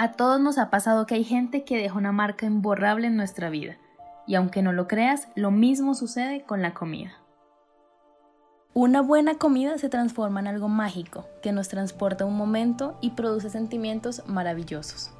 [0.00, 3.50] A todos nos ha pasado que hay gente que deja una marca imborrable en nuestra
[3.50, 3.78] vida,
[4.28, 7.14] y aunque no lo creas, lo mismo sucede con la comida.
[8.74, 13.50] Una buena comida se transforma en algo mágico, que nos transporta un momento y produce
[13.50, 15.10] sentimientos maravillosos.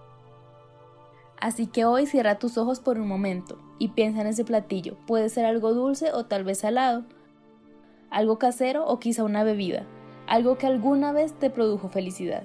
[1.41, 4.97] Así que hoy cierra tus ojos por un momento y piensa en ese platillo.
[5.09, 7.03] Puede ser algo dulce o tal vez salado,
[8.11, 9.87] algo casero o quizá una bebida,
[10.29, 12.45] algo que alguna vez te produjo felicidad.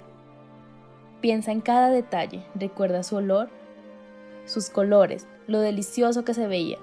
[1.23, 3.48] Piensa en cada detalle, recuerda su olor,
[4.45, 6.77] sus colores, lo delicioso que se veía,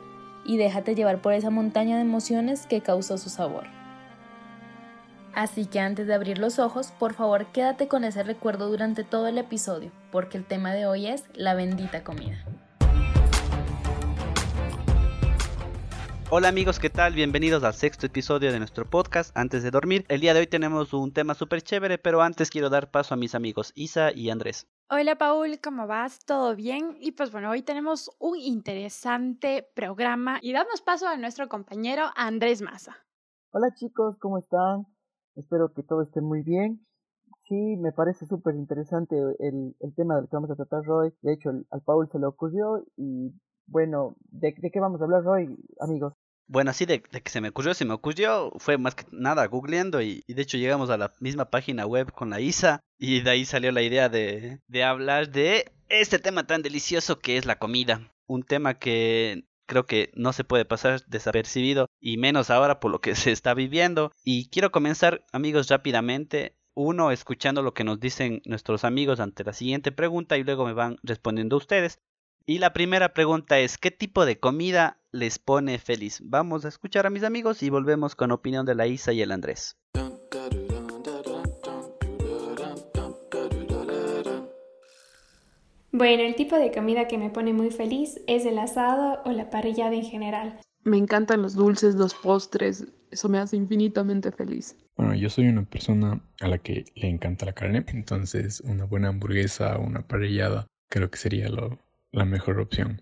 [0.47, 3.65] y déjate llevar por esa montaña de emociones que causó su sabor.
[5.35, 9.27] Así que antes de abrir los ojos, por favor quédate con ese recuerdo durante todo
[9.27, 12.43] el episodio, porque el tema de hoy es la bendita comida.
[16.33, 17.15] Hola amigos, ¿qué tal?
[17.15, 20.05] Bienvenidos al sexto episodio de nuestro podcast Antes de dormir.
[20.09, 23.17] El día de hoy tenemos un tema súper chévere, pero antes quiero dar paso a
[23.17, 24.69] mis amigos Isa y Andrés.
[24.89, 26.25] Hola Paul, ¿cómo vas?
[26.25, 26.97] ¿Todo bien?
[27.01, 32.63] Y pues bueno, hoy tenemos un interesante programa y damos paso a nuestro compañero Andrés
[32.63, 32.95] Maza.
[33.51, 34.87] Hola chicos, ¿cómo están?
[35.35, 36.87] Espero que todo esté muy bien.
[37.49, 41.13] Sí, me parece súper interesante el, tema del que vamos a tratar hoy.
[41.23, 43.35] De hecho, al Paul se le ocurrió y
[43.71, 46.15] bueno, ¿de, ¿de, qué vamos a hablar hoy, amigos?
[46.47, 50.03] Bueno, así de, que se me ocurrió, se me ocurrió, fue más que nada googleando
[50.03, 53.45] y, de hecho llegamos a la misma página web con la ISA y de ahí
[53.45, 58.13] salió la idea de, de hablar de este tema tan delicioso que es la comida.
[58.27, 63.01] Un tema que creo que no se puede pasar desapercibido y menos ahora por lo
[63.01, 64.13] que se está viviendo.
[64.25, 66.57] Y quiero comenzar, amigos, rápidamente.
[66.75, 70.73] Uno, escuchando lo que nos dicen nuestros amigos ante la siguiente pregunta y luego me
[70.73, 72.01] van respondiendo ustedes.
[72.47, 76.21] Y la primera pregunta es, ¿qué tipo de comida les pone feliz?
[76.23, 79.33] Vamos a escuchar a mis amigos y volvemos con opinión de la Isa y el
[79.33, 79.77] Andrés.
[85.93, 89.51] Bueno, el tipo de comida que me pone muy feliz es el asado o la
[89.51, 90.61] parrillada en general.
[90.83, 94.77] Me encantan los dulces, los postres, eso me hace infinitamente feliz.
[94.97, 99.09] Bueno, yo soy una persona a la que le encanta la carne, entonces una buena
[99.09, 101.79] hamburguesa o una parrillada creo que sería lo,
[102.13, 103.01] la mejor opción.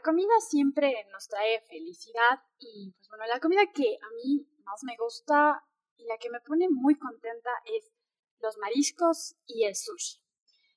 [0.00, 4.82] La comida siempre nos trae felicidad y pues bueno, la comida que a mí más
[4.82, 5.62] me gusta
[5.96, 7.92] y la que me pone muy contenta es
[8.40, 10.22] los mariscos y el sushi.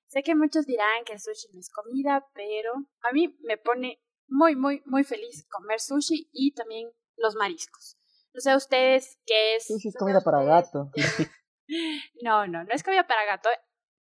[0.08, 4.04] Sé que muchos dirán que el sushi no es comida, pero a mí me pone
[4.28, 7.98] muy, muy, muy feliz comer sushi y también los mariscos.
[8.34, 9.68] No sé ustedes qué es.
[9.68, 10.92] Sushi es comida para gato.
[12.22, 13.48] No, no, no es comida para gato.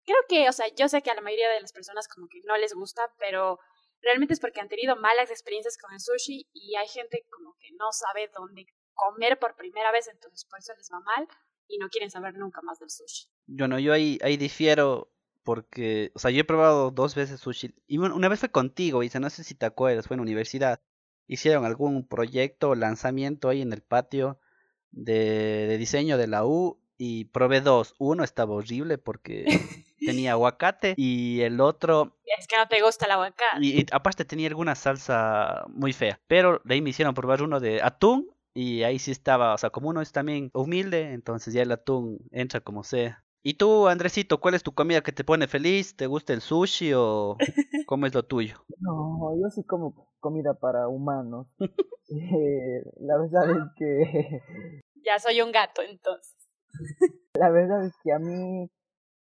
[0.03, 2.41] Creo que, o sea, yo sé que a la mayoría de las personas como que
[2.43, 3.57] no les gusta, pero
[4.03, 7.71] realmente es porque han tenido malas experiencias con el sushi y hay gente como que
[7.71, 11.27] no sabe dónde comer por primera vez, entonces por eso les va mal
[11.67, 13.29] y no quieren saber nunca más del sushi.
[13.47, 15.11] Yo no, yo ahí, ahí difiero
[15.43, 19.09] porque, o sea, yo he probado dos veces sushi y una vez fue contigo, y
[19.19, 20.81] no sé si te acuerdas, fue en la universidad.
[21.25, 24.39] Hicieron algún proyecto o lanzamiento ahí en el patio
[24.91, 27.95] de, de diseño de la U y probé dos.
[27.97, 29.45] Uno estaba horrible porque
[30.05, 32.15] tenía aguacate y el otro...
[32.37, 33.65] Es que no te gusta el aguacate.
[33.65, 36.19] Y, aparte tenía alguna salsa muy fea.
[36.27, 39.69] Pero de ahí me hicieron probar uno de atún y ahí sí estaba, o sea,
[39.69, 43.23] como uno es también humilde, entonces ya el atún entra como sea.
[43.45, 45.97] ¿Y tú, Andresito, cuál es tu comida que te pone feliz?
[45.97, 47.35] ¿Te gusta el sushi o
[47.87, 48.63] cómo es lo tuyo?
[48.79, 51.47] No, yo sí como comida para humanos.
[52.09, 54.41] Eh, la verdad es que...
[55.03, 56.35] Ya soy un gato entonces.
[57.33, 58.69] La verdad es que a mí,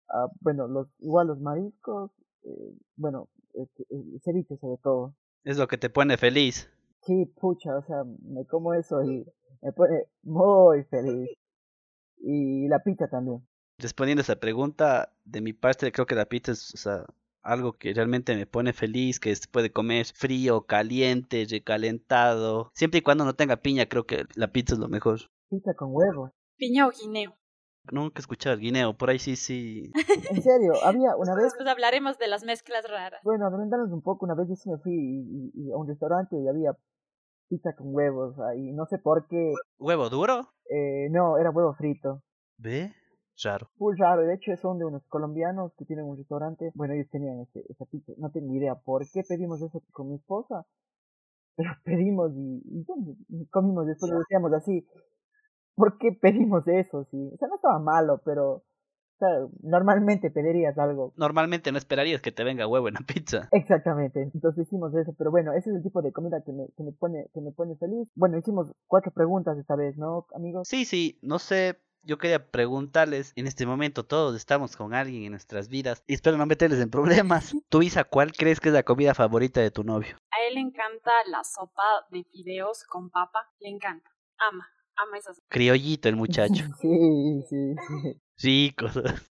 [0.08, 2.10] ah, bueno, los igual los mariscos,
[2.42, 5.14] eh, bueno, el ceviche sobre todo.
[5.44, 6.70] Es lo que te pone feliz.
[7.06, 9.26] Sí, pucha, o sea, me como eso y
[9.60, 11.30] me pone muy feliz.
[12.18, 13.46] Y la pizza también.
[13.78, 17.04] Respondiendo a esa pregunta, de mi parte creo que la pizza es o sea,
[17.42, 22.70] algo que realmente me pone feliz, que se puede comer frío, caliente, recalentado.
[22.74, 25.20] Siempre y cuando no tenga piña, creo que la pizza es lo mejor.
[25.50, 26.30] Pizza con huevos.
[26.56, 27.36] Piña o guineo.
[27.92, 29.92] Nunca he escuchado guineo, por ahí sí, sí.
[30.30, 31.44] En serio, había una vez...
[31.44, 33.20] Después hablaremos de las mezclas raras.
[33.24, 36.72] Bueno, adelantarnos un poco, una vez yo sí me fui a un restaurante y había
[37.48, 39.52] pizza con huevos ahí, no sé por qué.
[39.78, 40.48] ¿Huevo duro?
[40.70, 42.22] Eh, no, era huevo frito.
[42.56, 42.92] ¿Ve?
[43.42, 43.68] Raro.
[43.78, 47.40] Muy raro, de hecho son de unos colombianos que tienen un restaurante, bueno, ellos tenían
[47.40, 50.64] ese, esa pizza, no tengo idea por qué pedimos eso con mi esposa,
[51.56, 52.62] pero pedimos y,
[53.28, 54.86] y, comimos, después lo decíamos así,
[55.74, 57.06] ¿por qué pedimos eso?
[57.10, 57.30] Sí?
[57.32, 58.64] O sea, no estaba malo, pero
[59.18, 61.12] sea, normalmente pedirías algo.
[61.16, 63.48] Normalmente no esperarías que te venga huevo en la pizza.
[63.52, 66.82] Exactamente, entonces hicimos eso, pero bueno, ese es el tipo de comida que me, que
[66.82, 68.08] me pone, que me pone feliz.
[68.14, 70.68] Bueno, hicimos cuatro preguntas esta vez, ¿no, amigos?
[70.68, 75.30] Sí, sí, no sé, yo quería preguntarles, en este momento todos estamos con alguien en
[75.30, 77.54] nuestras vidas y espero no meterles en problemas.
[77.68, 80.16] Tú, Isa, ¿cuál crees que es la comida favorita de tu novio?
[80.30, 85.34] A él le encanta la sopa de fideos con papa, le encanta, ama, ama esa
[85.34, 85.46] sopa.
[85.48, 86.64] Criollito el muchacho.
[86.80, 87.74] Sí, sí,
[88.36, 88.66] sí.
[88.76, 88.86] Rico.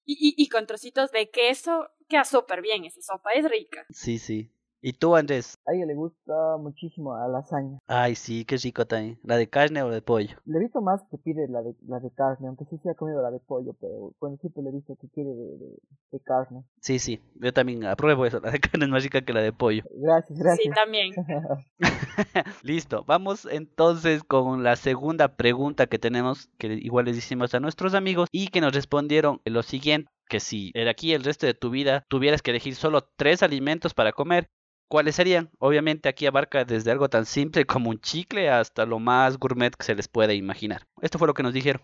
[0.06, 3.86] Y, y, y con trocitos de queso, queda súper bien esa sopa, es rica.
[3.90, 4.52] Sí, sí.
[4.84, 5.60] ¿Y tú, Andrés?
[5.68, 7.78] A ella le gusta muchísimo a lasaña.
[7.88, 9.20] Ay, sí, qué rico también.
[9.24, 10.36] ¿La de carne o de pollo?
[10.46, 12.96] Le he visto más que pide la de, la de carne, aunque sí se ha
[12.96, 15.78] comido la de pollo, pero bueno, siempre le he visto que quiere de, de,
[16.12, 16.64] de carne.
[16.80, 18.40] Sí, sí, yo también apruebo eso.
[18.40, 19.84] La de carne es más rica que la de pollo.
[19.92, 20.64] Gracias, gracias.
[20.64, 21.14] Sí, también.
[22.64, 27.94] Listo, vamos entonces con la segunda pregunta que tenemos, que igual les hicimos a nuestros
[27.94, 31.70] amigos y que nos respondieron lo siguiente, que si de aquí el resto de tu
[31.70, 34.50] vida tuvieras que elegir solo tres alimentos para comer,
[34.92, 35.50] ¿cuáles serían?
[35.58, 39.86] Obviamente aquí abarca desde algo tan simple como un chicle hasta lo más gourmet que
[39.86, 40.82] se les puede imaginar.
[41.02, 41.82] Esto fue lo que nos dijeron.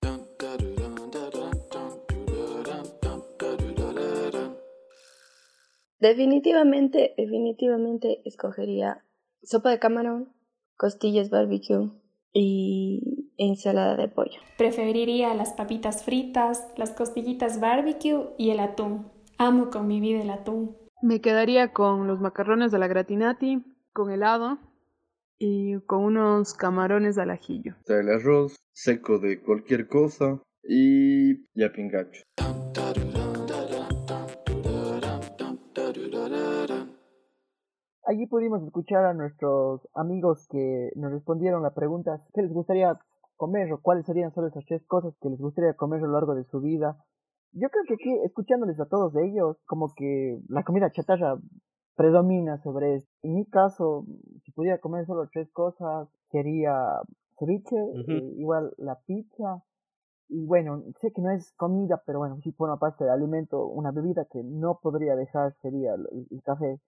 [5.99, 9.05] Definitivamente, definitivamente escogería
[9.41, 10.33] sopa de camarón,
[10.75, 11.89] costillas barbecue
[12.33, 14.41] y ensalada de pollo.
[14.57, 19.09] Preferiría las papitas fritas, las costillitas barbecue y el atún.
[19.37, 20.86] Amo con mi vida el atún.
[21.01, 23.63] Me quedaría con los macarrones de la gratinati,
[23.93, 24.57] con helado
[25.37, 27.75] y con unos camarones al ajillo.
[27.85, 32.23] El arroz seco de cualquier cosa y ya pingacho.
[38.03, 42.97] Allí pudimos escuchar a nuestros amigos que nos respondieron la pregunta ¿qué les gustaría
[43.35, 46.33] comer o cuáles serían solo esas tres cosas que les gustaría comer a lo largo
[46.33, 46.97] de su vida?
[47.53, 51.37] Yo creo que aquí, escuchándoles a todos ellos, como que la comida chatarra
[51.95, 53.07] predomina sobre eso.
[53.23, 54.05] En mi caso,
[54.43, 57.01] si pudiera comer solo tres cosas, sería
[57.39, 57.75] ceviche,
[58.07, 59.63] eh, igual la pizza,
[60.29, 63.91] y bueno, sé que no es comida, pero bueno, sí forma parte del alimento, una
[63.91, 66.79] bebida que no podría dejar sería el, el café.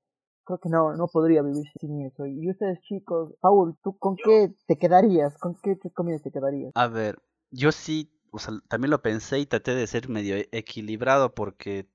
[0.44, 2.26] Creo que no, no podría vivir sin eso.
[2.26, 5.38] Y ustedes chicos, Paul, ¿tú con qué te quedarías?
[5.38, 6.72] ¿Con qué tres comidas te quedarías?
[6.76, 7.20] A ver,
[7.52, 11.88] yo sí, o sea, también lo pensé y traté de ser medio e- equilibrado porque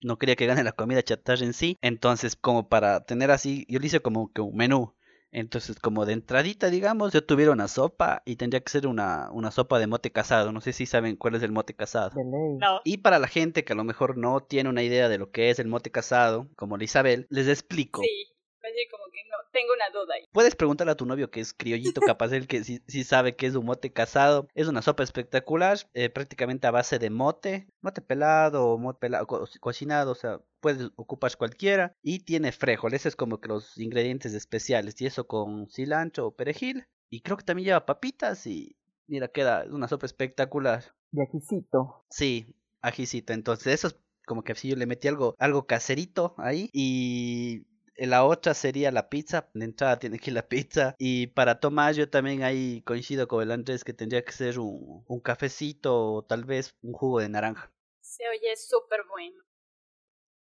[0.00, 1.78] no quería que gane la comida chatarra en sí.
[1.80, 4.94] Entonces, como para tener así, yo le hice como que un menú.
[5.32, 9.50] Entonces, como de entradita, digamos, yo tuviera una sopa y tendría que ser una, una
[9.50, 10.52] sopa de mote casado.
[10.52, 12.12] No sé si saben cuál es el mote casado.
[12.14, 12.80] No.
[12.84, 15.50] Y para la gente que a lo mejor no tiene una idea de lo que
[15.50, 18.02] es el mote casado, como la Isabel, les explico.
[18.02, 18.26] Sí,
[18.62, 20.24] oye, como que no, tengo una duda ahí.
[20.32, 23.46] Puedes preguntarle a tu novio que es criollito, capaz él que sí, sí sabe que
[23.46, 24.48] es un mote casado.
[24.54, 29.26] Es una sopa espectacular, eh, prácticamente a base de mote, mote pelado o mote pelado,
[29.26, 31.94] co- cocinado, o sea, puedes ocupar cualquiera.
[32.02, 35.00] Y tiene frijol, ese es como que los ingredientes especiales.
[35.00, 36.84] Y eso con cilantro o perejil.
[37.08, 40.82] Y creo que también lleva papitas y mira, queda una sopa espectacular.
[41.12, 42.04] De aquisito.
[42.10, 43.32] Sí, ajicito.
[43.32, 43.96] Entonces, eso es
[44.26, 46.70] como que si yo le metí algo, algo caserito ahí.
[46.72, 47.66] Y
[47.96, 49.50] la otra sería la pizza.
[49.54, 50.94] De entrada tiene que ir la pizza.
[50.98, 55.04] Y para tomar, yo también ahí coincido con el Andrés que tendría que ser un,
[55.06, 57.72] un cafecito o tal vez un jugo de naranja.
[58.00, 59.42] Se oye súper bueno.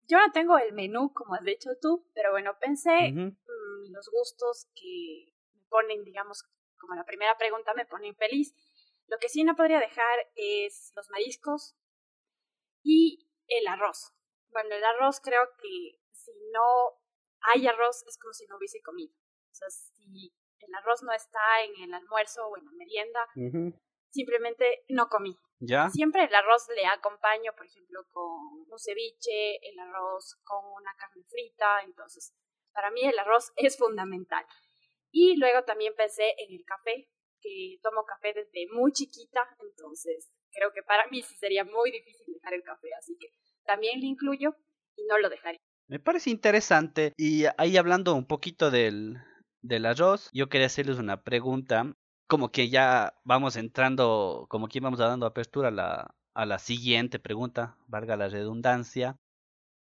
[0.07, 4.67] Yo no tengo el menú, como has dicho tú, pero bueno, pensé mm, los gustos
[4.75, 6.43] que me ponen, digamos,
[6.77, 8.53] como la primera pregunta, me ponen feliz.
[9.07, 11.75] Lo que sí no podría dejar es los mariscos
[12.83, 14.13] y el arroz.
[14.49, 17.04] Bueno, el arroz creo que si no
[17.53, 19.13] hay arroz es como si no hubiese comido.
[19.13, 23.79] O sea, si el arroz no está en el almuerzo o en la merienda, Ujú.
[24.09, 25.37] simplemente no comí.
[25.59, 25.89] ¿Ya?
[25.89, 31.23] Siempre el arroz le acompaño, por ejemplo, con un ceviche, el arroz con una carne
[31.29, 32.33] frita, entonces
[32.73, 34.45] para mí el arroz es fundamental.
[35.11, 37.09] Y luego también pensé en el café,
[37.39, 42.25] que tomo café desde muy chiquita, entonces creo que para mí sí sería muy difícil
[42.33, 43.27] dejar el café, así que
[43.63, 44.55] también lo incluyo
[44.95, 45.61] y no lo dejaría.
[45.87, 47.13] Me parece interesante.
[47.17, 49.17] Y ahí hablando un poquito del,
[49.61, 51.93] del arroz, yo quería hacerles una pregunta.
[52.27, 57.19] Como que ya vamos entrando, como que vamos dando apertura a la, a la siguiente
[57.19, 59.17] pregunta, valga la redundancia.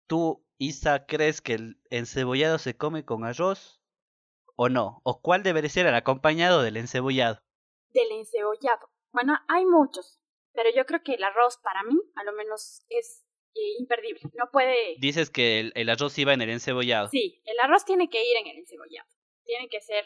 [0.07, 3.81] ¿Tú, Isa, crees que el encebollado se come con arroz
[4.55, 5.01] o no?
[5.03, 7.39] ¿O cuál debería ser el acompañado del encebollado?
[7.89, 8.89] Del encebollado.
[9.11, 10.21] Bueno, hay muchos,
[10.53, 13.24] pero yo creo que el arroz para mí, a lo menos, es
[13.79, 14.21] imperdible.
[14.33, 14.95] No puede...
[14.99, 17.09] Dices que el, el arroz iba en el encebollado.
[17.09, 19.09] Sí, el arroz tiene que ir en el encebollado.
[19.43, 20.05] Tiene que ser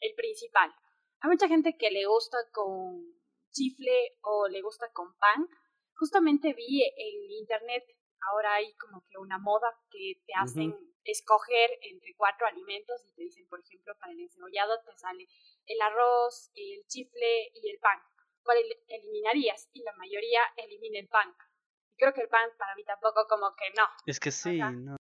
[0.00, 0.72] el principal.
[1.20, 3.16] Hay mucha gente que le gusta con
[3.50, 5.48] chifle o le gusta con pan.
[5.94, 7.84] Justamente vi en internet,
[8.30, 10.74] ahora hay como que una moda que te hacen
[11.04, 15.26] escoger entre cuatro alimentos y te dicen, por ejemplo, para el encebollado te sale
[15.64, 17.98] el arroz, el chifle y el pan.
[18.42, 19.70] ¿Cuál eliminarías?
[19.72, 21.34] Y la mayoría elimina el pan.
[21.96, 23.84] Creo que el pan para mí tampoco como que no.
[24.06, 24.96] Es que sí, no.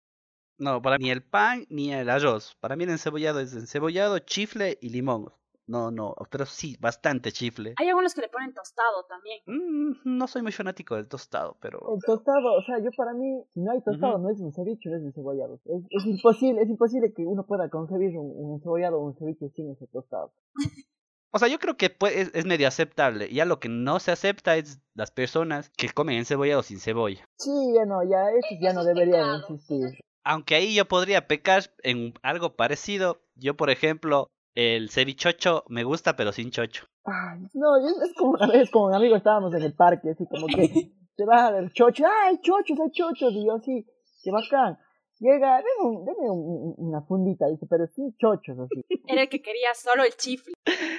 [0.59, 2.55] No, para mí el pan ni el arroz.
[2.59, 5.33] Para mí el encebollado es encebollado, chifle y limón.
[5.65, 7.73] No, no, pero sí, bastante chifle.
[7.77, 9.39] Hay algunos que le ponen tostado también.
[9.45, 11.79] Mm, no soy muy fanático del tostado, pero...
[11.95, 14.89] El tostado, o sea, yo para mí, si no hay tostado, no es un ceviche,
[14.89, 15.61] no es un cebollado.
[15.65, 19.49] Es, es, imposible, es imposible que uno pueda concebir un, un cebollado o un ceviche
[19.55, 20.33] sin ese tostado.
[21.35, 23.33] O sea, yo creo que es, es, medio aceptable.
[23.33, 27.25] Ya lo que no se acepta es las personas que comen encebollado sin cebolla.
[27.37, 29.99] Sí, ya no, ya eso ya no debería existir.
[30.23, 33.23] Aunque ahí yo podría pecar en algo parecido.
[33.35, 36.85] Yo, por ejemplo, el cevichocho me gusta, pero sin chocho.
[37.03, 40.45] Ay, no, es, como una vez con un amigo estábamos en el parque, así como
[40.45, 40.67] que
[41.17, 43.33] se baja el chocho, ¡ay, chochos, hay chochos!
[43.33, 43.87] Y yo así,
[44.23, 44.77] qué bacán.
[45.19, 48.85] Llega, deme, deme una fundita, dice, pero sin chochos, así.
[49.07, 50.53] Era el que quería solo el chifle.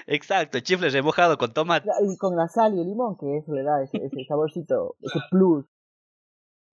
[0.07, 1.89] Exacto, el chifle remojado con tomate.
[2.03, 5.19] Y con la sal y el limón, que eso le da ese, ese saborcito, ese
[5.31, 5.67] plus.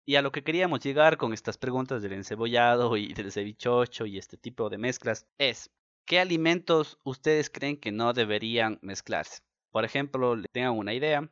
[0.05, 4.17] Y a lo que queríamos llegar con estas preguntas del encebollado y del cevichocho y
[4.17, 5.71] este tipo de mezclas es,
[6.05, 9.41] ¿Qué alimentos ustedes creen que no deberían mezclarse?
[9.71, 11.31] Por ejemplo, le tengan una idea.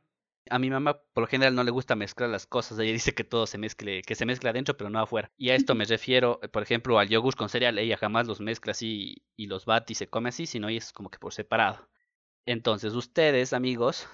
[0.50, 2.80] A mi mamá por lo general no le gusta mezclar las cosas.
[2.80, 5.32] Ella dice que todo se mezcle, que se mezcla adentro pero no afuera.
[5.38, 7.78] Y a esto me refiero, por ejemplo, al yogur con cereal.
[7.78, 11.10] Ella jamás los mezcla así y los bate y se come así, sino es como
[11.10, 11.88] que por separado.
[12.46, 14.08] Entonces, ustedes, amigos,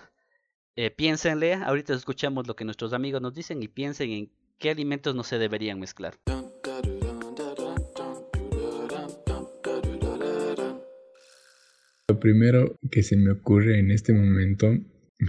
[0.75, 1.53] eh, piénsenle.
[1.53, 5.37] Ahorita escuchamos lo que nuestros amigos nos dicen y piensen en qué alimentos no se
[5.37, 6.15] deberían mezclar.
[12.07, 14.67] Lo primero que se me ocurre en este momento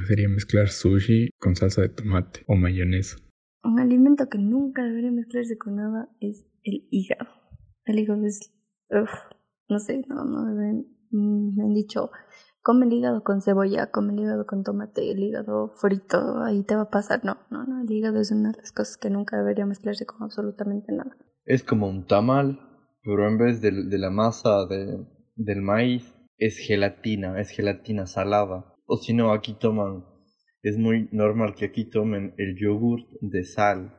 [0.07, 3.17] sería mezclar sushi con salsa de tomate o mayonesa.
[3.63, 7.27] Un alimento que nunca debería mezclarse con nada es el hígado.
[7.85, 8.53] El hígado es,
[9.69, 12.11] no sé, no, no deben, mm, me han dicho,
[12.63, 16.75] come el hígado con cebolla, come el hígado con tomate, el hígado frito, ahí te
[16.75, 17.25] va a pasar.
[17.25, 20.23] No, no, no, el hígado es una de las cosas que nunca debería mezclarse con
[20.23, 21.17] absolutamente nada.
[21.45, 22.61] Es como un tamal,
[23.03, 28.76] pero en vez de, de la masa de, del maíz, es gelatina, es gelatina salada.
[28.89, 30.07] O si no, aquí toman,
[30.63, 33.91] es muy normal que aquí tomen el yogurt de sal.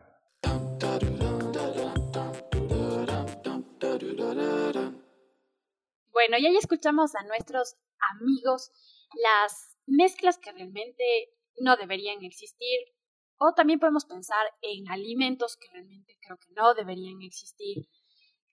[6.13, 7.75] Bueno, ya escuchamos a nuestros
[8.15, 8.71] amigos
[9.21, 11.03] las mezclas que realmente
[11.57, 12.79] no deberían existir.
[13.39, 17.89] O también podemos pensar en alimentos que realmente creo que no deberían existir.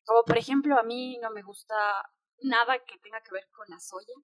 [0.05, 1.77] Como por ejemplo, a mí no me gusta
[2.43, 4.15] nada que tenga que ver con la soya.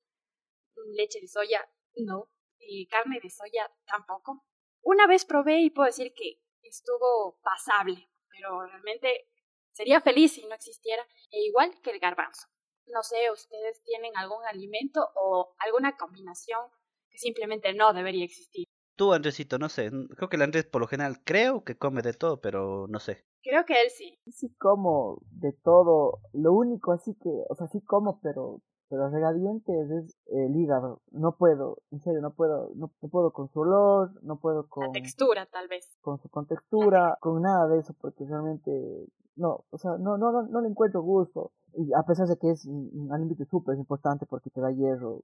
[0.96, 2.28] Leche de soya, no.
[2.58, 4.44] Eh, carne de soya, tampoco.
[4.82, 9.28] Una vez probé y puedo decir que estuvo pasable, pero realmente
[9.72, 12.48] sería feliz si no existiera, e igual que el garbanzo.
[12.86, 16.60] No sé, ¿ustedes tienen algún alimento o alguna combinación
[17.08, 18.66] que simplemente no debería existir?
[18.96, 19.90] Tú, Andresito, no sé.
[20.16, 23.24] Creo que el Andrés por lo general creo que come de todo, pero no sé.
[23.42, 24.18] Creo que él sí.
[24.30, 26.20] Sí como de todo.
[26.32, 31.00] Lo único así que, o sea, sí como, pero pero regadientes es el hígado.
[31.12, 34.86] No puedo, en serio, no puedo, no, puedo con su olor, no puedo con...
[34.86, 35.96] La textura, tal vez.
[36.00, 39.06] Con su contextura, con nada de eso, porque realmente,
[39.36, 41.52] no, o sea, no, no, no, le encuentro gusto.
[41.74, 45.22] Y a pesar de que es un alimento súper importante porque te da hierro,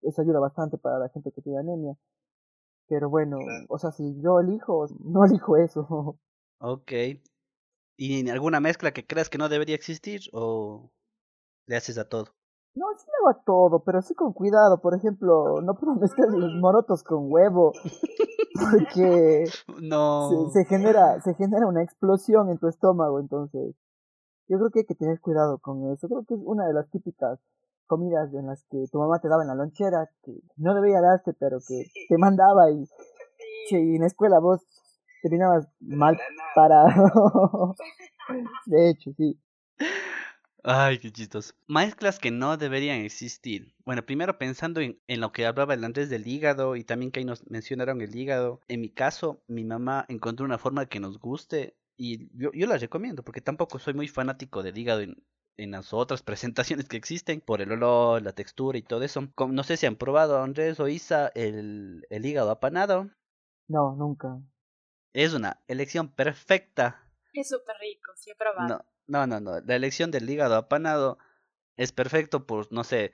[0.00, 1.98] eso ayuda bastante para la gente que tiene anemia.
[2.88, 3.36] Pero bueno,
[3.68, 6.18] o sea, si yo elijo, no elijo eso.
[6.58, 6.90] Ok.
[7.98, 10.90] ¿Y alguna mezcla que creas que no debería existir o
[11.66, 12.34] le haces a todo?
[12.76, 14.82] No, sí le hago a todo, pero sí con cuidado.
[14.82, 17.72] Por ejemplo, no puedo mezclar los morotos con huevo.
[18.70, 19.44] Porque
[19.82, 20.50] no.
[20.50, 23.74] se, genera, se genera una explosión en tu estómago, entonces.
[24.48, 26.06] Yo creo que hay que tener cuidado con eso.
[26.06, 27.40] Creo que es una de las típicas
[27.86, 31.32] comidas en las que tu mamá te daba en la lonchera, que no debía darte,
[31.32, 32.84] pero que te mandaba y,
[33.70, 34.60] y en la escuela vos
[35.22, 36.16] terminabas mal
[36.54, 37.74] parado.
[38.66, 39.40] de hecho, sí.
[40.68, 41.54] Ay, qué chistoso.
[41.68, 43.72] Mezclas que no deberían existir.
[43.84, 47.20] Bueno, primero pensando en, en, lo que hablaba el Andrés del hígado y también que
[47.20, 48.60] ahí nos mencionaron el hígado.
[48.66, 52.78] En mi caso, mi mamá encontró una forma que nos guste y yo, yo la
[52.78, 55.22] recomiendo porque tampoco soy muy fanático del hígado en,
[55.56, 59.28] en las otras presentaciones que existen por el olor, la textura y todo eso.
[59.48, 63.08] No sé si han probado, Andrés o Isa, el, el hígado apanado.
[63.68, 64.40] No, nunca.
[65.12, 67.08] Es una elección perfecta.
[67.32, 68.66] Es súper rico, sí he probado.
[68.68, 69.60] No, no, no, no.
[69.60, 71.18] La elección del hígado apanado
[71.76, 73.12] es perfecto por, no sé,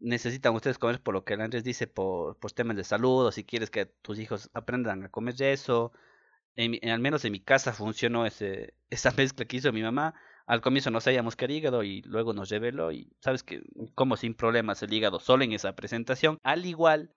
[0.00, 3.44] necesitan ustedes comer por lo que Andrés dice, por, por temas de salud, o si
[3.44, 5.92] quieres que tus hijos aprendan a comer eso.
[6.56, 10.14] En, al menos en mi casa funcionó ese, esa mezcla que hizo mi mamá.
[10.46, 13.62] Al comienzo no sabíamos que era hígado y luego nos reveló y sabes que
[13.94, 16.38] como sin problemas el hígado solo en esa presentación.
[16.44, 17.14] Al igual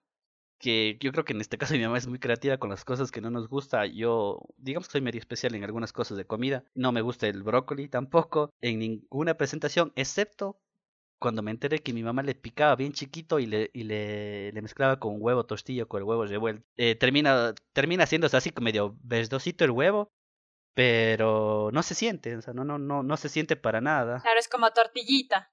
[0.60, 3.10] que yo creo que en este caso mi mamá es muy creativa con las cosas
[3.10, 3.86] que no nos gusta.
[3.86, 6.62] Yo, digamos que soy medio especial en algunas cosas de comida.
[6.74, 10.60] No me gusta el brócoli tampoco en ninguna presentación, excepto
[11.18, 14.62] cuando me enteré que mi mamá le picaba bien chiquito y le, y le, le
[14.62, 16.64] mezclaba con huevo tostillo, con el huevo revuelto.
[16.76, 20.10] Eh, termina, termina haciéndose así como medio verdosito el huevo,
[20.74, 24.20] pero no se siente, o sea, no, no, no, no se siente para nada.
[24.20, 25.50] Claro, es como tortillita.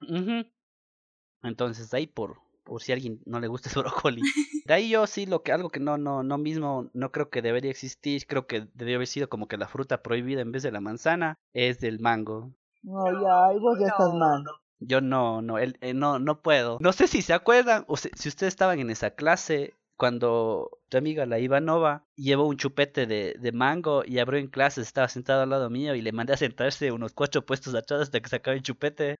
[1.42, 4.22] Entonces, ahí por, por si a alguien no le gusta el brócoli.
[4.66, 7.42] De ahí yo sí lo que algo que no no no mismo no creo que
[7.42, 10.70] debería existir, creo que debería haber sido como que la fruta prohibida en vez de
[10.70, 12.52] la manzana es del mango.
[12.82, 14.44] No, ya, vos ya estás mal.
[14.80, 16.78] Yo no, no, él, eh, no, no puedo.
[16.80, 21.26] No sé si se acuerdan o si, ustedes estaban en esa clase cuando tu amiga
[21.26, 25.50] la Ivanova llevó un chupete de, de, mango y abrió en clase, estaba sentado al
[25.50, 28.58] lado mío y le mandé a sentarse unos cuatro puestos atrás hasta que se acabe
[28.58, 29.16] el chupete.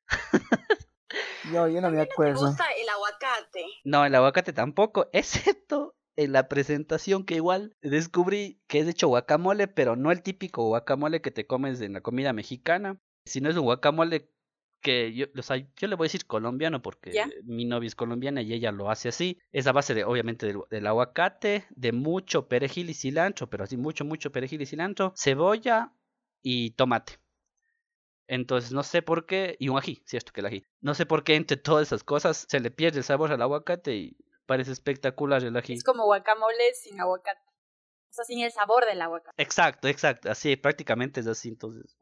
[1.52, 2.42] No, yo no me acuerdo.
[2.42, 2.64] Me gusta
[3.60, 3.80] aguacate.
[3.84, 9.68] No, el aguacate tampoco, excepto en la presentación que igual descubrí que es hecho guacamole,
[9.68, 13.64] pero no el típico guacamole que te comes en la comida mexicana, sino es un
[13.64, 14.28] guacamole
[14.80, 17.12] que yo, o sea, yo le voy a decir colombiano porque
[17.44, 19.38] mi novia es colombiana y ella lo hace así.
[19.52, 24.04] Es a base de, obviamente, del, aguacate, de mucho perejil y cilantro, pero así mucho,
[24.04, 25.92] mucho perejil y cilantro, cebolla
[26.42, 27.18] y tomate.
[28.28, 30.66] Entonces, no sé por qué, y un ají, cierto que el ají.
[30.80, 33.96] No sé por qué entre todas esas cosas se le pierde el sabor al aguacate
[33.96, 34.16] y
[34.46, 35.72] parece espectacular el ají.
[35.72, 37.40] Es como guacamole sin aguacate.
[38.10, 39.42] O sea, sin el sabor del aguacate.
[39.42, 40.30] Exacto, exacto.
[40.30, 41.48] Así, prácticamente es así.
[41.48, 41.96] Entonces,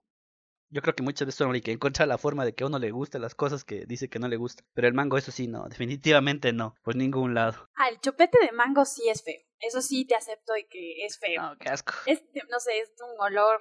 [0.69, 2.81] yo creo que muchas veces uno hay que encuentra la forma de que a uno
[2.81, 4.65] le guste las cosas que dice que no le gusta.
[4.75, 7.69] Pero el mango, eso sí, no, definitivamente no, por ningún lado.
[7.77, 9.41] Ah, el chupete de mango sí es feo.
[9.61, 11.41] Eso sí te acepto de que es feo.
[11.41, 11.93] No, qué asco.
[12.07, 13.61] Es, no sé, es un olor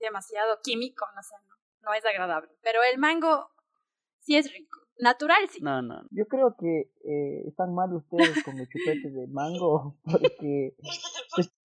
[0.00, 2.50] demasiado químico, no sé, no, no es agradable.
[2.62, 3.50] Pero el mango
[4.20, 4.80] sí es rico.
[5.00, 5.60] Natural, sí.
[5.62, 6.02] No, no.
[6.10, 10.74] Yo creo que eh, están mal ustedes con el chupete de mango, porque...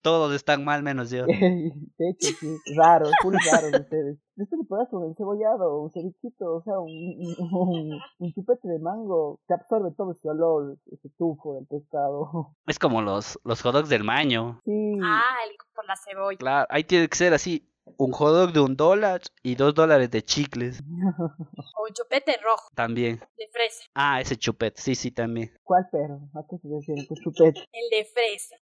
[0.00, 1.26] Todos están mal menos yo.
[1.26, 4.18] de hecho, sí, raro, muy raro de ustedes.
[4.36, 9.54] Esto le pones un cebollado, un cevichito, o sea, un, un, chupete de mango que
[9.54, 12.54] absorbe todo ese olor, ese tufo del pescado.
[12.66, 14.60] Es como los, los hot dogs del maño.
[14.64, 14.98] Sí.
[15.02, 16.38] Ah, el, por la cebolla.
[16.38, 20.10] Claro, ahí tiene que ser así, un hot dog de un dólar y dos dólares
[20.10, 20.82] de chicles.
[21.78, 22.70] O un chupete rojo.
[22.74, 23.20] También.
[23.36, 23.84] De fresa.
[23.94, 25.52] Ah, ese chupete, sí, sí, también.
[25.62, 26.20] ¿Cuál perro?
[26.34, 27.60] ¿A qué se refiere con chupete?
[27.72, 28.56] El de fresa.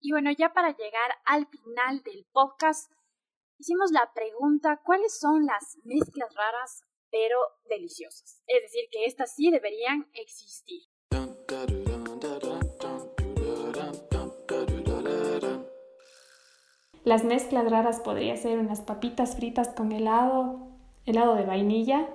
[0.00, 2.92] Y bueno, ya para llegar al final del podcast,
[3.58, 8.42] hicimos la pregunta, ¿cuáles son las mezclas raras pero deliciosas?
[8.46, 10.82] Es decir, que estas sí deberían existir.
[17.08, 20.68] Las mezclas raras podría ser unas papitas fritas con helado,
[21.06, 22.06] helado de vainilla,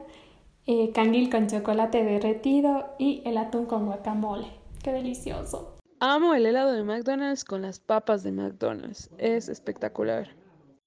[0.67, 4.45] eh, canguil con chocolate derretido y el atún con guacamole.
[4.84, 5.79] ¡Qué delicioso!
[5.99, 9.10] Amo el helado de McDonald's con las papas de McDonald's.
[9.17, 10.27] Es espectacular.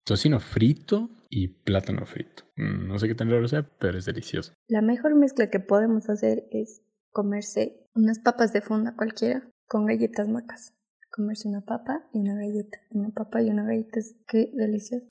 [0.05, 2.45] Tocino frito y plátano frito.
[2.55, 4.53] Mm, no sé qué tan raro sea, pero es delicioso.
[4.69, 10.29] La mejor mezcla que podemos hacer es comerse unas papas de funda cualquiera con galletas
[10.29, 10.76] macas
[11.17, 12.79] comerse una papa y una galleta.
[12.91, 14.01] Una papa y una galleta.
[14.29, 15.07] Qué delicioso.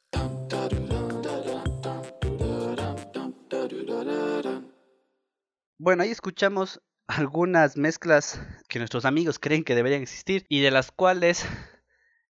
[5.80, 8.40] Bueno, ahí escuchamos algunas mezclas
[8.70, 11.44] que nuestros amigos creen que deberían existir y de las cuales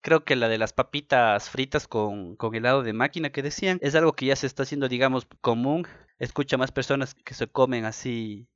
[0.02, 3.96] creo que la de las papitas fritas con, con helado de máquina que decían es
[3.96, 5.88] algo que ya se está haciendo digamos común.
[6.20, 8.50] Escucha más personas que se comen así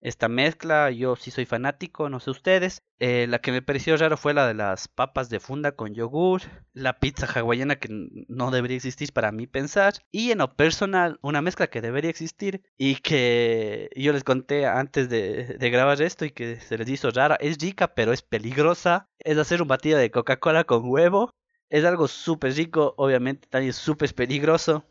[0.00, 0.90] esta mezcla.
[0.90, 2.82] Yo sí soy fanático, no sé ustedes.
[2.98, 6.42] Eh, la que me pareció raro fue la de las papas de funda con yogur,
[6.72, 9.94] la pizza hawaiana que no debería existir para mí pensar.
[10.10, 15.08] Y en lo personal, una mezcla que debería existir y que yo les conté antes
[15.08, 17.36] de, de grabar esto y que se les hizo rara.
[17.40, 19.08] Es rica, pero es peligrosa.
[19.18, 21.34] Es hacer un batido de Coca-Cola con huevo.
[21.68, 24.84] Es algo súper rico, obviamente también súper peligroso.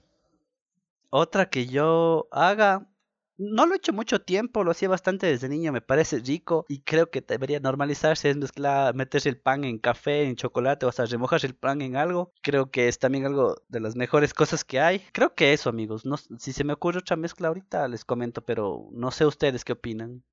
[1.10, 2.90] Otra que yo haga
[3.38, 6.84] no lo he hecho mucho tiempo, lo hacía bastante desde niño, me parece rico y
[6.84, 11.06] creo que debería normalizarse, es mezclar, meterse el pan en café, en chocolate o hasta
[11.06, 12.32] remojar el pan en algo.
[12.42, 15.00] Creo que es también algo de las mejores cosas que hay.
[15.12, 16.06] Creo que eso, amigos.
[16.06, 19.74] No, si se me ocurre otra mezcla ahorita les comento, pero no sé ustedes qué
[19.74, 20.24] opinan.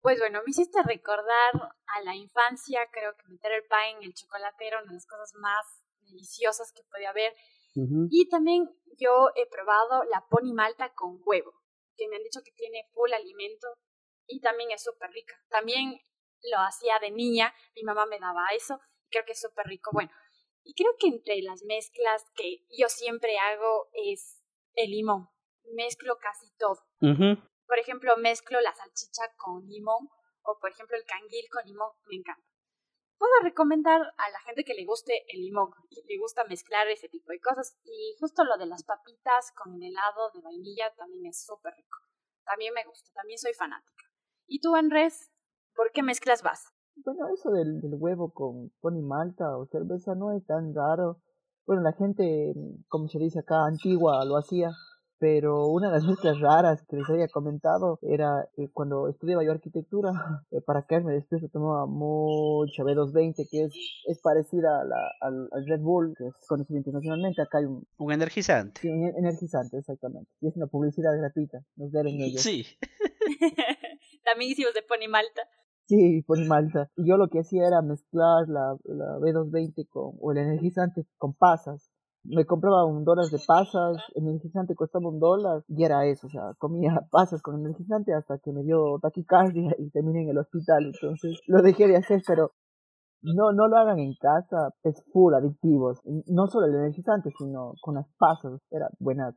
[0.00, 4.14] Pues bueno, me hiciste recordar a la infancia, creo que meter el pan en el
[4.14, 7.32] chocolate era una de las cosas más deliciosas que podía haber.
[8.10, 11.59] Y también yo he probado la pony malta con huevo
[12.00, 13.68] que me han dicho que tiene full alimento
[14.26, 15.34] y también es súper rica.
[15.48, 16.00] También
[16.42, 19.90] lo hacía de niña, mi mamá me daba eso, creo que es súper rico.
[19.92, 20.10] Bueno,
[20.62, 24.42] y creo que entre las mezclas que yo siempre hago es
[24.74, 25.28] el limón.
[25.74, 26.80] Mezclo casi todo.
[27.66, 30.08] Por ejemplo, mezclo la salchicha con limón
[30.42, 32.49] o por ejemplo el canguil con limón, me encanta.
[33.20, 37.06] Puedo recomendar a la gente que le guste el limón, y le gusta mezclar ese
[37.10, 41.26] tipo de cosas y justo lo de las papitas con el helado de vainilla también
[41.26, 41.98] es súper rico.
[42.46, 44.04] También me gusta, también soy fanática.
[44.46, 45.30] ¿Y tú, Andrés,
[45.76, 46.72] por qué mezclas vas?
[47.04, 51.20] Bueno, eso del, huevo con pony malta o cerveza no es tan raro.
[51.66, 52.54] Bueno, la gente,
[52.88, 54.70] como se dice acá, antigua lo hacía
[55.20, 59.52] pero una de las mezclas raras que les había comentado era eh, cuando estudiaba yo
[59.52, 60.10] arquitectura,
[60.50, 63.74] eh, para caerme después se tomaba mucha B220, que es,
[64.06, 67.42] es parecida a la, al, Red Bull, que es conocido internacionalmente.
[67.42, 67.86] Acá hay un...
[67.98, 68.80] Un energizante.
[68.80, 70.30] Sí, un energizante, exactamente.
[70.40, 72.40] Y es una publicidad gratuita, nos deben ellos.
[72.40, 72.64] Sí.
[74.24, 75.42] También hicimos de Pony Malta.
[75.86, 76.88] Sí, Pony Malta.
[76.96, 81.34] Y yo lo que hacía era mezclar la, la B220 con, o el energizante con
[81.34, 81.90] pasas
[82.24, 86.54] me compraba un dólar de pasas, energizante costaba un dólar y era eso, o sea,
[86.58, 91.40] comía pasas con energizante hasta que me dio taquicardia y terminé en el hospital, entonces
[91.46, 92.52] lo dejé de hacer, pero
[93.22, 97.96] no, no lo hagan en casa, es full adictivos, no solo el energizante, sino con
[97.96, 99.34] las pasas, era buena.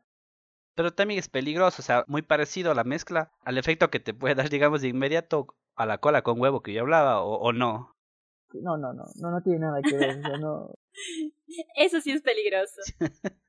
[0.76, 4.13] Pero también es peligroso, o sea, muy parecido a la mezcla, al efecto que te
[4.13, 7.92] puede dar, digamos, de inmediato a la cola con huevo que yo hablaba, o no.
[8.62, 10.74] No, no, no, no, no tiene nada que ver, o sea, no,
[11.76, 12.82] Eso sí es peligroso.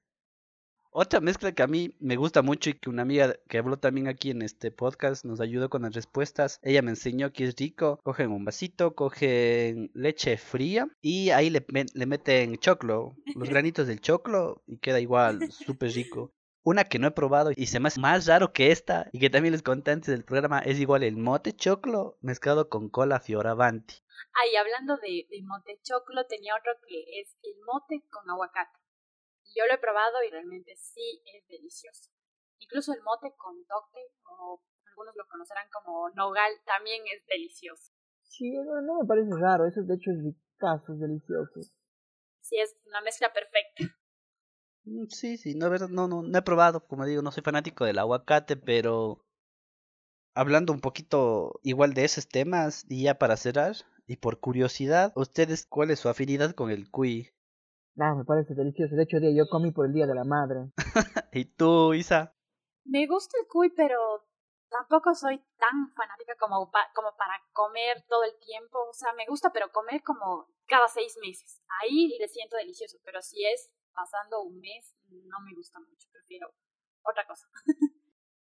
[0.97, 4.07] Otra mezcla que a mí me gusta mucho y que una amiga que habló también
[4.07, 6.61] aquí en este podcast nos ayudó con las respuestas.
[6.63, 7.99] Ella me enseñó que es rico.
[8.05, 14.01] Cogen un vasito, cogen leche fría y ahí le, le meten choclo, los granitos del
[14.01, 16.33] choclo y queda igual, súper rico.
[16.63, 19.31] Una que no he probado y se me hace más raro que esta y que
[19.31, 23.97] también les conté antes del programa es igual el mote choclo mezclado con cola fioravanti.
[24.35, 28.79] Ay, hablando de, de mote choclo, tenía otro que es el mote con aguacate.
[29.55, 32.11] Yo lo he probado y realmente sí es delicioso.
[32.59, 37.93] Incluso el mote con toque, o algunos lo conocerán como nogal, también es delicioso.
[38.23, 41.61] Sí, no, me parece raro, eso de hecho es ricazo, es delicioso.
[42.41, 43.97] Sí, es una mezcla perfecta.
[44.85, 47.99] Mm, sí, sí, no, no, no, no he probado, como digo, no soy fanático del
[47.99, 49.25] aguacate, pero
[50.35, 55.67] hablando un poquito igual de esos temas, y ya para cerrar, y por curiosidad, ¿ustedes
[55.67, 57.31] cuál es su afinidad con el cuy?
[57.99, 58.97] Ah, me parece delicioso.
[58.97, 60.71] De hecho, yo comí por el Día de la Madre.
[61.33, 62.35] ¿Y tú, Isa?
[62.85, 64.27] Me gusta el cuy, pero
[64.69, 68.79] tampoco soy tan fanática como, como para comer todo el tiempo.
[68.91, 71.63] O sea, me gusta, pero comer como cada seis meses.
[71.81, 76.09] Ahí le siento delicioso, pero si es pasando un mes, no me gusta mucho.
[76.11, 76.53] Prefiero
[77.05, 77.47] otra cosa.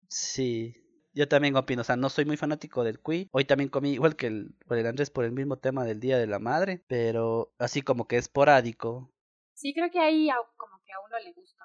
[0.08, 0.74] sí,
[1.14, 3.28] yo también opino, o sea, no soy muy fanático del cuy.
[3.32, 6.26] Hoy también comí igual que el, el Andrés por el mismo tema del Día de
[6.26, 9.10] la Madre, pero así como que esporádico.
[9.54, 11.64] Sí, creo que ahí como que a uno le gusta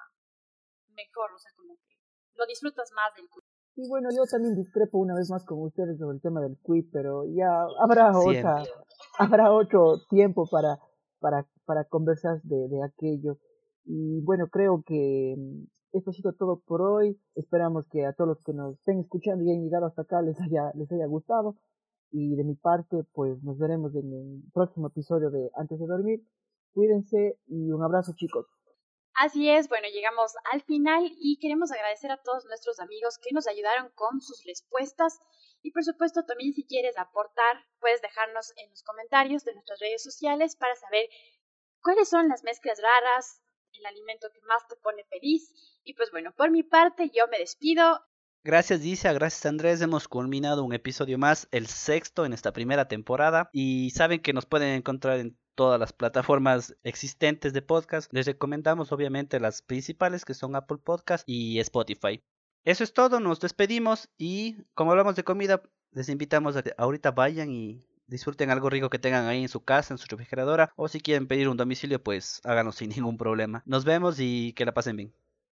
[0.94, 1.94] mejor, o sea, como que
[2.34, 3.42] lo disfrutas más del cuy.
[3.76, 6.82] Y bueno, yo también discrepo una vez más con ustedes sobre el tema del cuy,
[6.82, 7.48] pero ya
[7.80, 8.64] habrá otra,
[9.18, 10.78] habrá otro tiempo para,
[11.20, 13.38] para, para conversar de, de aquello.
[13.84, 15.36] Y bueno, creo que
[15.92, 17.20] esto ha sido todo por hoy.
[17.34, 20.40] Esperamos que a todos los que nos estén escuchando y hayan llegado hasta acá les
[20.40, 21.56] haya, les haya gustado.
[22.10, 26.22] Y de mi parte, pues nos veremos en el próximo episodio de Antes de Dormir.
[26.72, 28.46] Cuídense y un abrazo chicos.
[29.20, 33.48] Así es, bueno, llegamos al final y queremos agradecer a todos nuestros amigos que nos
[33.48, 35.18] ayudaron con sus respuestas.
[35.60, 40.04] Y por supuesto, también si quieres aportar, puedes dejarnos en los comentarios de nuestras redes
[40.04, 41.08] sociales para saber
[41.82, 43.42] cuáles son las mezclas raras,
[43.72, 45.52] el alimento que más te pone feliz.
[45.84, 48.00] Y pues bueno, por mi parte yo me despido.
[48.44, 53.50] Gracias Disa, gracias Andrés, hemos culminado un episodio más, el sexto en esta primera temporada
[53.52, 58.12] y saben que nos pueden encontrar en todas las plataformas existentes de podcast.
[58.12, 62.22] Les recomendamos obviamente las principales que son Apple Podcast y Spotify.
[62.64, 67.10] Eso es todo, nos despedimos y como hablamos de comida, les invitamos a que ahorita
[67.10, 70.88] vayan y disfruten algo rico que tengan ahí en su casa, en su refrigeradora, o
[70.88, 73.62] si quieren pedir un domicilio, pues háganlo sin ningún problema.
[73.66, 75.14] Nos vemos y que la pasen bien.